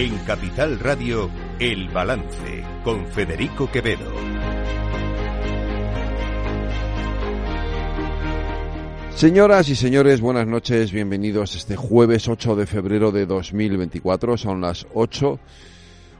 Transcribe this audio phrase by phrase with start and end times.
[0.00, 1.28] En Capital Radio,
[1.58, 4.08] El Balance, con Federico Quevedo.
[9.16, 14.86] Señoras y señores, buenas noches, bienvenidos este jueves 8 de febrero de 2024, son las
[14.94, 15.40] 8,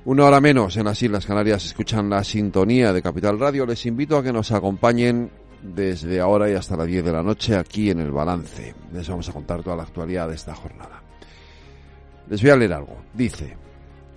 [0.06, 4.16] una hora menos en las Islas Canarias, escuchan la sintonía de Capital Radio, les invito
[4.16, 5.30] a que nos acompañen
[5.62, 9.28] desde ahora y hasta las 10 de la noche aquí en El Balance, les vamos
[9.28, 11.00] a contar toda la actualidad de esta jornada.
[12.28, 13.67] Les voy a leer algo, dice,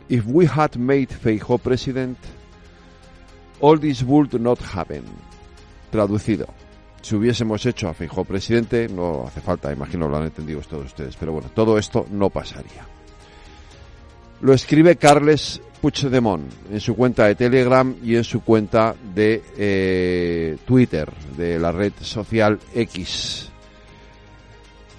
[0.09, 2.17] If we had made Feijóo president,
[3.59, 5.03] all this would not happen.
[5.91, 6.47] Traducido.
[7.01, 11.15] Si hubiésemos hecho a Feijóo presidente, no hace falta, imagino lo han entendido todos ustedes,
[11.17, 12.85] pero bueno, todo esto no pasaría.
[14.41, 20.57] Lo escribe Carles Puigdemont en su cuenta de Telegram y en su cuenta de eh,
[20.65, 23.49] Twitter, de la red social X.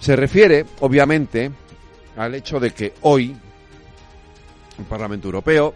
[0.01, 1.51] Se refiere, obviamente,
[2.17, 3.37] al hecho de que hoy
[4.79, 5.73] el Parlamento Europeo,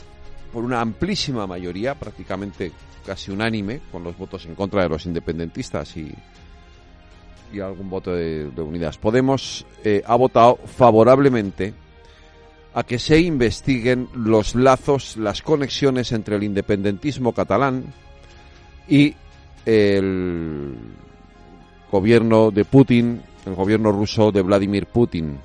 [0.53, 2.73] por una amplísima mayoría, prácticamente
[3.05, 6.13] casi unánime, con los votos en contra de los independentistas y,
[7.53, 11.75] y algún voto de, de Unidas Podemos, eh, ha votado favorablemente
[12.75, 17.85] a que se investiguen los lazos, las conexiones entre el independentismo catalán
[18.87, 19.15] y
[19.65, 20.75] el
[21.91, 25.39] gobierno de Putin, el gobierno ruso de Vladimir Putin.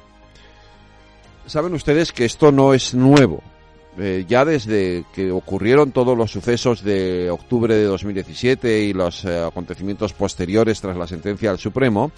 [1.45, 3.41] Saben ustedes que esto no es nuevo.
[3.97, 9.43] Eh, ya desde que ocurrieron todos los sucesos de octubre de 2017 y los eh,
[9.43, 12.11] acontecimientos posteriores tras la sentencia del Supremo,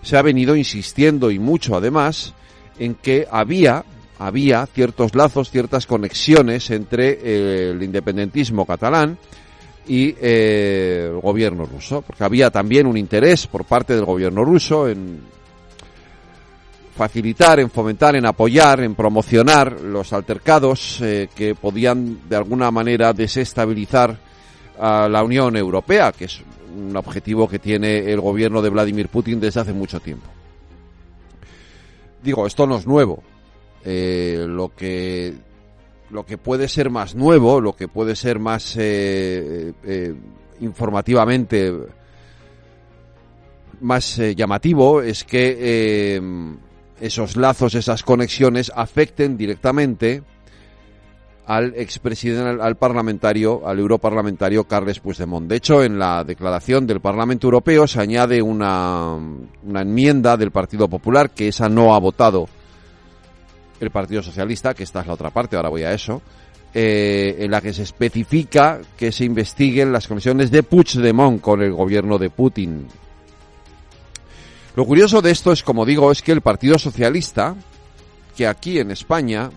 [0.00, 2.34] se ha venido insistiendo y mucho además
[2.78, 3.84] en que había
[4.20, 9.18] había ciertos lazos, ciertas conexiones entre eh, el independentismo catalán
[9.86, 15.20] y el gobierno ruso, porque había también un interés por parte del gobierno ruso en
[16.98, 23.12] facilitar, en fomentar, en apoyar, en promocionar los altercados eh, que podían de alguna manera
[23.12, 24.18] desestabilizar
[24.80, 26.42] a la Unión Europea, que es
[26.76, 30.26] un objetivo que tiene el gobierno de Vladimir Putin desde hace mucho tiempo.
[32.20, 33.22] Digo, esto no es nuevo.
[33.84, 35.34] Eh, lo que
[36.10, 40.14] lo que puede ser más nuevo, lo que puede ser más eh, eh,
[40.60, 41.72] informativamente
[43.80, 46.20] más llamativo es que
[47.00, 50.22] esos lazos, esas conexiones afecten directamente
[51.46, 55.48] al expresidente, al, parlamentario, al europarlamentario Carles Puigdemont.
[55.48, 59.16] De hecho, en la declaración del Parlamento Europeo se añade una,
[59.64, 62.48] una enmienda del Partido Popular que esa no ha votado
[63.80, 66.20] el Partido Socialista, que esta es la otra parte, ahora voy a eso,
[66.74, 71.72] eh, en la que se especifica que se investiguen las conexiones de Puigdemont con el
[71.72, 72.86] gobierno de Putin.
[74.78, 77.56] Lo curioso de esto es, como digo, es que el Partido Socialista,
[78.36, 79.50] que aquí en España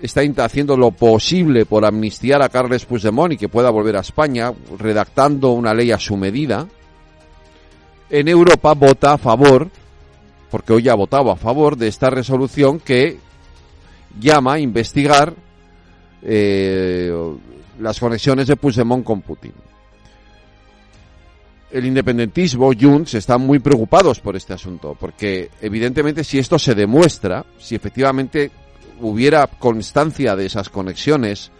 [0.00, 4.52] está haciendo lo posible por amnistiar a Carles Puigdemont y que pueda volver a España,
[4.76, 6.66] redactando una ley a su medida,
[8.10, 9.70] en Europa vota a favor,
[10.50, 13.18] porque hoy ha votado a favor de esta resolución que
[14.18, 15.32] llama a investigar
[16.22, 17.12] eh,
[17.78, 19.52] las conexiones de Puigdemont con Putin.
[21.74, 27.44] El independentismo, Junts, están muy preocupados por este asunto, porque evidentemente si esto se demuestra,
[27.58, 28.52] si efectivamente
[29.00, 31.50] hubiera constancia de esas conexiones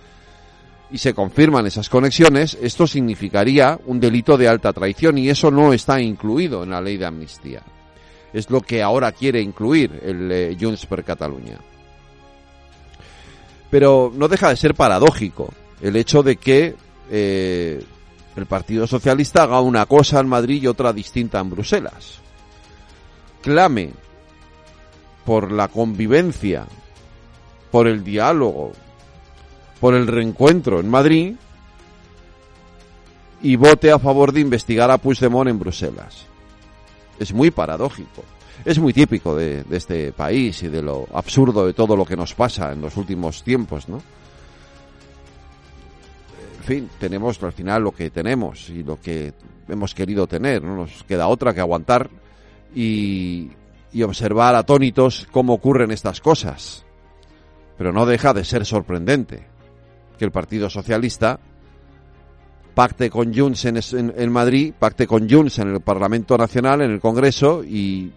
[0.93, 5.73] y se confirman esas conexiones, esto significaría un delito de alta traición y eso no
[5.73, 7.63] está incluido en la ley de amnistía.
[8.33, 11.59] Es lo que ahora quiere incluir el eh, Junts per Catalunya.
[13.69, 15.53] Pero no deja de ser paradójico
[15.83, 16.77] el hecho de que
[17.11, 17.83] eh,
[18.37, 22.19] el Partido Socialista haga una cosa en Madrid y otra distinta en Bruselas.
[23.43, 23.93] Clame
[25.25, 26.67] por la convivencia,
[27.71, 28.73] por el diálogo,
[29.81, 31.35] por el reencuentro en Madrid
[33.43, 36.27] y vote a favor de investigar a Puigdemont en Bruselas.
[37.19, 38.25] Es muy paradójico.
[38.65, 42.17] Es muy típico de, de, este país y de lo absurdo de todo lo que
[42.17, 44.01] nos pasa en los últimos tiempos, ¿no?
[46.65, 49.35] En fin, tenemos al final lo que tenemos y lo que
[49.69, 50.63] hemos querido tener.
[50.63, 52.09] No nos queda otra que aguantar
[52.75, 53.51] y,
[53.93, 56.87] y observar atónitos cómo ocurren estas cosas.
[57.77, 59.47] Pero no deja de ser sorprendente
[60.19, 61.39] que el Partido Socialista
[62.75, 66.93] pacte con Junts en, en, en, Madrid, pacte con Junts en el Parlamento Nacional, en
[66.93, 68.11] el Congreso y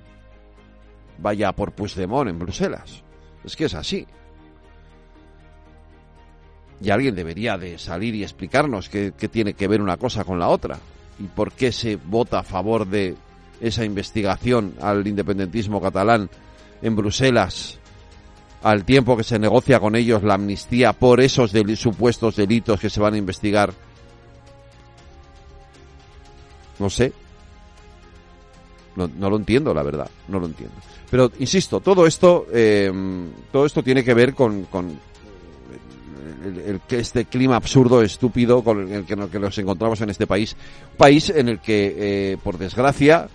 [1.18, 3.04] vaya por Puigdemont en Bruselas.
[3.44, 4.08] Es que es así.
[6.82, 10.38] Y alguien debería de salir y explicarnos qué, qué, tiene que ver una cosa con
[10.38, 10.78] la otra
[11.20, 13.16] y por qué se vota a favor de
[13.60, 16.30] esa investigación al independentismo catalán
[16.82, 17.80] en Bruselas
[18.64, 23.00] al tiempo que se negocia con ellos la amnistía por esos supuestos delitos que se
[23.00, 23.74] van a investigar.
[26.80, 27.14] No sé.
[28.96, 30.10] No, lo entiendo, la verdad.
[30.28, 30.76] No lo entiendo.
[31.10, 32.92] Pero, insisto, todo esto, eh,
[33.52, 35.00] todo esto tiene que ver con, con
[36.48, 40.56] el, este clima absurdo, estúpido con el que, nos encontramos en este país.
[40.98, 41.96] país en el que,
[42.34, 43.28] eh, por desgracia,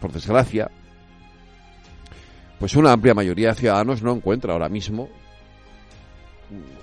[0.00, 0.70] por desgracia,
[2.58, 5.08] pues una amplia mayoría de ciudadanos no encuentra ahora mismo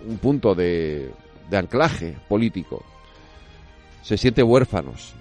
[0.07, 1.11] un punto de,
[1.51, 2.83] anclaje político.
[4.01, 5.13] Se siente huérfanos.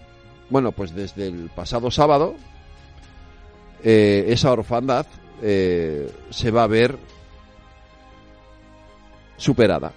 [0.51, 2.35] Bueno, pues desde el pasado sábado
[3.83, 5.07] eh, esa orfandad
[5.43, 6.99] eh, se va a ver
[9.37, 9.93] superada.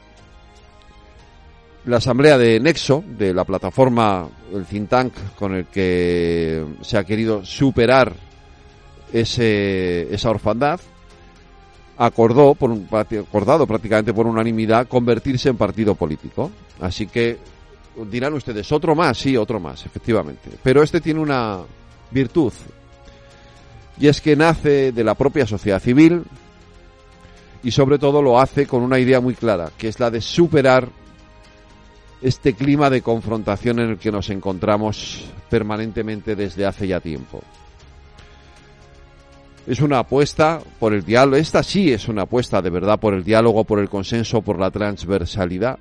[1.86, 7.04] La asamblea de Nexo, de la plataforma, el think tank con el que se ha
[7.06, 8.13] querido superar
[9.13, 10.80] ese, esa orfandad,
[11.98, 16.51] acordó, por un, acordado prácticamente por unanimidad, convertirse en partido político.
[16.81, 17.38] Así que
[18.12, 20.50] dirán ustedes, otro más, sí, otro más, efectivamente.
[20.62, 21.60] Pero este tiene una
[22.12, 22.54] virtud,
[24.00, 26.24] y es que nace de la propia sociedad civil
[27.63, 30.89] y sobre todo lo hace con una idea muy clara, que es la de superar
[32.21, 37.42] este clima de confrontación en el que nos encontramos permanentemente desde hace ya tiempo.
[39.68, 43.24] Es una apuesta por el diálogo, esta sí es una apuesta de verdad por el
[43.24, 45.77] diálogo, por el consenso, por la transversalidad,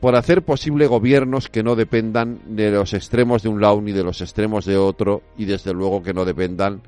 [0.00, 4.04] por hacer posible gobiernos que no dependan de los extremos de un lado ni de
[4.04, 6.80] los extremos de otro y desde luego que no dependan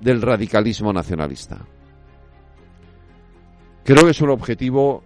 [0.00, 1.64] del radicalismo nacionalista.
[3.84, 5.02] Creo que es un objetivo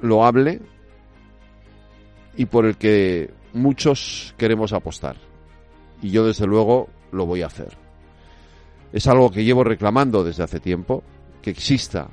[0.00, 0.60] loable
[2.36, 5.16] y por el que muchos queremos apostar.
[6.02, 7.76] Y yo desde luego lo voy a hacer.
[8.92, 11.02] Es algo que llevo reclamando desde hace tiempo,
[11.42, 12.08] que exista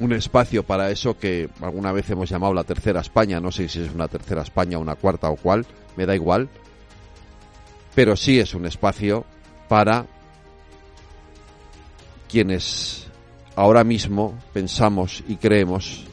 [0.00, 3.80] un espacio para eso que alguna vez hemos llamado la tercera España, no sé si
[3.80, 5.66] es una tercera España, una cuarta o cuál,
[5.96, 6.48] me da igual,
[7.94, 9.24] pero sí es un espacio
[9.68, 10.06] para
[12.28, 13.07] quienes
[13.58, 16.04] ahora mismo pensamos y creemos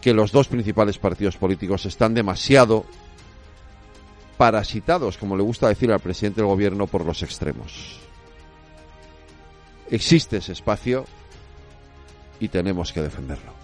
[0.00, 2.84] que los dos principales partidos políticos están demasiado
[4.36, 8.04] parasitados, como le gusta decir al presidente del gobierno, por los extremos
[9.90, 11.04] existe ese espacio
[12.40, 13.63] y tenemos que defenderlo.